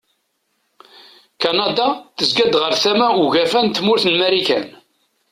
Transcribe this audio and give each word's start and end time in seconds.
Kanada 1.41 1.87
tezga-d 2.17 2.53
ɣer 2.61 2.73
tama 2.83 3.07
ugafa 3.23 3.59
n 3.61 3.67
tmurt 3.69 4.03
n 4.07 4.15
Marikan. 4.19 4.65